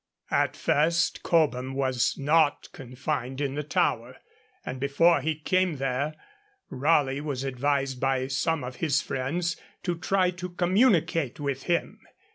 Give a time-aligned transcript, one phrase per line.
[0.31, 4.17] At first Cobham was not confined in the Tower,
[4.65, 6.15] and before he came there
[6.71, 11.99] Raleigh was advised by some of his friends to try to communicate with him.